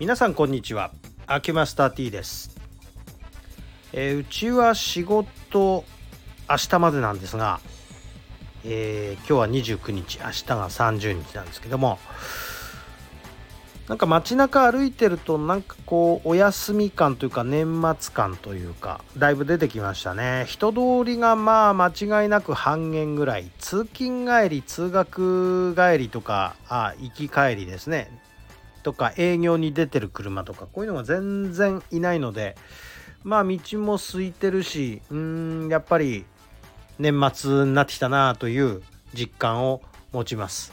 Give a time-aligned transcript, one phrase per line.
[0.00, 0.92] 皆さんこんにちは。
[1.26, 2.56] アキュマスター T です、
[3.92, 5.84] えー、うちは仕事
[6.48, 7.60] 明日までなんですが、
[8.64, 11.98] えー、今日は29日明日が30日なんですけども
[13.88, 20.46] なんか街中歩いてるとなんかこうお休み感というか年末感というかだいぶ出てきましたね。
[20.48, 23.50] 人通りがまあ間違いなく半減ぐらい。
[23.58, 28.10] 通勤帰り通学帰りとかあ行き帰りですね。
[28.82, 32.56] とか営業に出てる車とかこういうのが全然いないので
[33.22, 36.24] まあ道も空いてるしうんやっぱり
[36.98, 38.82] 年末になってきたなという
[39.14, 39.80] 実感を
[40.12, 40.72] 持ちます。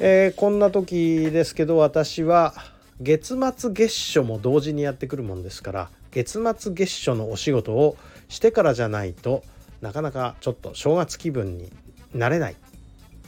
[0.00, 2.54] えー、こんな時ですけど私は
[3.00, 7.96] 月末月初も同時にやってくるもんですから月末月初のお仕事を
[8.28, 9.44] してからじゃないと
[9.80, 11.72] なかなかちょっと正月気分に
[12.12, 12.56] なれない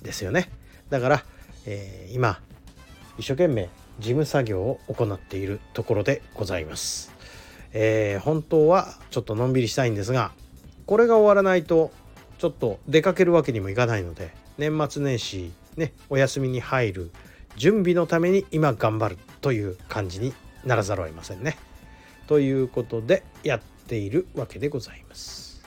[0.02, 0.50] ですよね。
[0.90, 1.24] だから、
[1.66, 2.40] えー、今
[3.18, 7.12] 一生懸命事務作業を行っているところでございます、
[7.72, 10.32] えー、本当はちょっとのんびりしたいんですが
[10.86, 11.90] これが終わらないと
[12.38, 17.10] ちょっと出かけるわけにもいかないので年末年始ねお休みに入る
[17.56, 21.56] 準備のために今頑張るという感じにならざるを得ませんね。
[22.26, 25.64] ということでやっているわけでございます。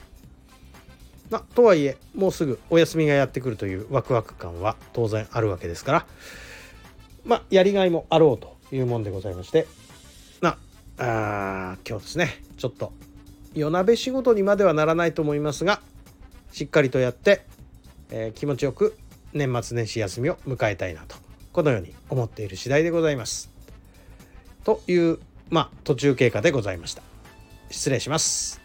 [1.30, 6.06] まとはいえもうすぐお休みがやってくるというワクワク感は当然あるわけですから
[7.24, 9.66] まあやりがいもあろうというもんでございまして
[10.40, 10.58] ま
[10.98, 12.92] あ今日ですねちょっと
[13.54, 15.80] 夜鍋仕事にまではならないと思いますが
[16.52, 17.44] しっかりとやって、
[18.10, 18.96] えー、気持ちよく
[19.32, 21.16] 年末年始休みを迎えたいなと
[21.52, 23.50] このように思っている次第でございます。
[24.64, 27.02] というまあ途中経過でございました。
[27.70, 28.59] 失礼します。